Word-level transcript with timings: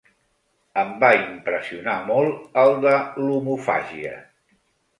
Em 0.83 0.95
va 1.03 1.11
impressionar 1.17 1.95
molt 2.09 2.57
el 2.63 2.75
de 2.89 2.97
l'omofàgia. 3.27 4.19